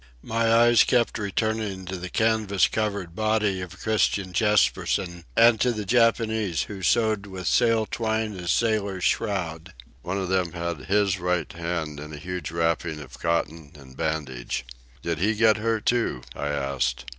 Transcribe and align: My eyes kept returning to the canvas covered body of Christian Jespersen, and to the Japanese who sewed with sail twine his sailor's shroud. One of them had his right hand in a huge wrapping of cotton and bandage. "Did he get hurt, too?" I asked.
My 0.23 0.51
eyes 0.51 0.83
kept 0.83 1.19
returning 1.19 1.85
to 1.85 1.95
the 1.95 2.09
canvas 2.09 2.67
covered 2.67 3.13
body 3.15 3.61
of 3.61 3.79
Christian 3.79 4.33
Jespersen, 4.33 5.25
and 5.37 5.61
to 5.61 5.71
the 5.71 5.85
Japanese 5.85 6.63
who 6.63 6.81
sewed 6.81 7.27
with 7.27 7.45
sail 7.47 7.85
twine 7.85 8.31
his 8.31 8.49
sailor's 8.49 9.03
shroud. 9.03 9.75
One 10.01 10.17
of 10.17 10.27
them 10.29 10.53
had 10.53 10.85
his 10.87 11.19
right 11.19 11.53
hand 11.53 11.99
in 11.99 12.13
a 12.13 12.17
huge 12.17 12.49
wrapping 12.49 12.99
of 12.99 13.19
cotton 13.19 13.73
and 13.75 13.95
bandage. 13.95 14.65
"Did 15.03 15.19
he 15.19 15.35
get 15.35 15.57
hurt, 15.57 15.85
too?" 15.85 16.23
I 16.35 16.47
asked. 16.47 17.05